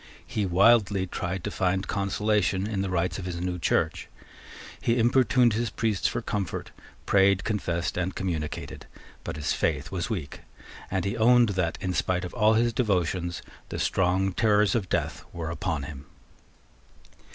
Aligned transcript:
He 0.25 0.47
wildly 0.47 1.05
tried 1.05 1.43
to 1.43 1.51
find 1.51 1.85
consolation 1.87 2.65
in 2.65 2.81
the 2.81 2.89
rites 2.89 3.19
of 3.19 3.25
his 3.25 3.39
new 3.39 3.59
Church. 3.59 4.07
He 4.81 4.97
importuned 4.97 5.53
his 5.53 5.69
priests 5.69 6.07
for 6.07 6.23
comfort, 6.23 6.71
prayed, 7.05 7.43
confessed, 7.43 7.97
and 7.97 8.15
communicated: 8.15 8.87
but 9.23 9.35
his 9.35 9.53
faith 9.53 9.91
was 9.91 10.09
weak; 10.09 10.39
and 10.89 11.05
he 11.05 11.15
owned 11.15 11.49
that, 11.49 11.77
in 11.81 11.93
spite 11.93 12.25
of 12.25 12.33
all 12.33 12.55
his 12.55 12.73
devotions, 12.73 13.43
the 13.69 13.77
strong 13.77 14.33
terrors 14.33 14.73
of 14.73 14.89
death 14.89 15.23
were 15.31 15.51
upon 15.51 15.83
him. 15.83 16.07